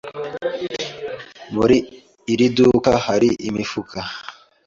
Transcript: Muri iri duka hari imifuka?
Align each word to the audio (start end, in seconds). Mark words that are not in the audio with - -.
Muri 1.53 1.77
iri 2.33 2.47
duka 2.57 2.91
hari 3.05 3.29
imifuka? 3.47 3.99